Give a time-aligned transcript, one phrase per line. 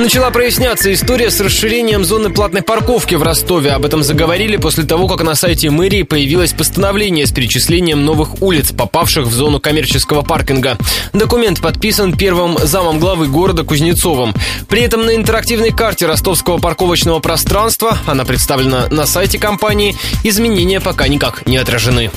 [0.00, 3.72] Начала проясняться история с расширением зоны платной парковки в Ростове.
[3.72, 8.72] Об этом заговорили после того, как на сайте мэрии появилось постановление с перечислением новых улиц,
[8.72, 10.78] попавших в зону коммерческого паркинга.
[11.12, 14.34] Документ подписан первым замом главы города Кузнецовым.
[14.70, 19.94] При этом на интерактивной карте ростовского парковочного пространства, она представлена на сайте компании,
[20.24, 22.10] изменения пока никак не отражены.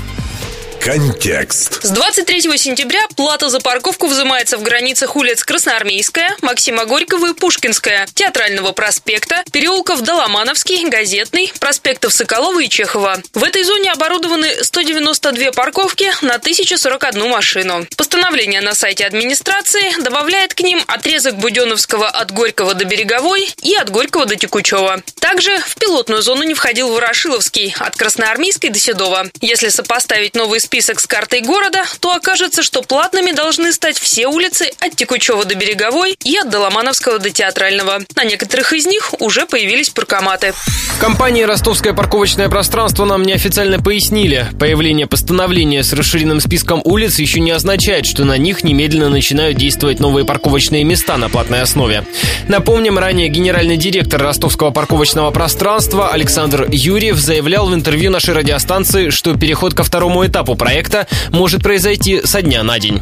[0.83, 1.81] Контекст.
[1.81, 8.05] С 23 сентября плата за парковку взимается в границах улиц Красноармейская, Максима Горького и Пушкинская,
[8.13, 13.21] Театрального проспекта, переулков Доломановский, Газетный, проспектов Соколова и Чехова.
[13.33, 17.87] В этой зоне оборудованы 192 парковки на 1041 машину.
[17.95, 23.89] Постановление на сайте администрации добавляет к ним отрезок Буденовского от Горького до Береговой и от
[23.89, 25.01] Горького до Текучева.
[25.21, 29.27] Также в пилотную зону не входил Ворошиловский от Красноармейской до Седова.
[29.39, 34.71] Если сопоставить новые список с картой города, то окажется, что платными должны стать все улицы
[34.79, 37.99] от Текучева до Береговой и от Доломановского до Театрального.
[38.15, 40.55] На некоторых из них уже появились паркоматы.
[40.95, 44.47] В компании «Ростовское парковочное пространство» нам неофициально пояснили.
[44.59, 49.99] Появление постановления с расширенным списком улиц еще не означает, что на них немедленно начинают действовать
[49.99, 52.03] новые парковочные места на платной основе.
[52.47, 59.37] Напомним, ранее генеральный директор ростовского парковочного пространства Александр Юрьев заявлял в интервью нашей радиостанции, что
[59.37, 63.01] переход ко второму этапу проекта может произойти со дня на день.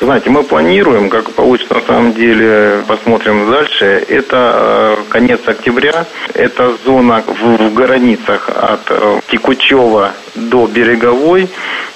[0.00, 4.04] Знаете, мы планируем, как получится на самом деле, посмотрим дальше.
[4.08, 11.48] Это э, конец октября, это зона в, в границах от э, Текучева до Береговой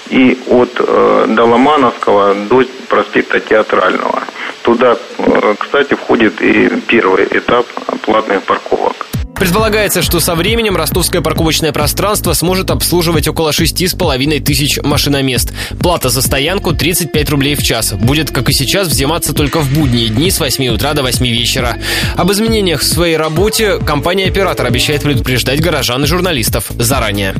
[0.09, 4.23] и от э, Доломановского до проспекта Театрального.
[4.63, 7.67] Туда, э, кстати, входит и первый этап
[8.01, 9.02] платных парковок.
[9.43, 15.51] Предполагается, что со временем ростовское парковочное пространство сможет обслуживать около 6,5 тысяч машиномест.
[15.81, 17.91] Плата за стоянку 35 рублей в час.
[17.91, 21.77] Будет, как и сейчас, взиматься только в будние дни с 8 утра до 8 вечера.
[22.15, 27.35] Об изменениях в своей работе компания-оператор обещает предупреждать горожан и журналистов заранее.